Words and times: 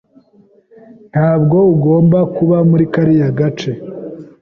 Ntabwo 1.11 1.57
ugomba 1.73 2.19
kuba 2.35 2.57
muri 2.69 2.85
kariya 2.93 3.29
gace. 3.39 3.71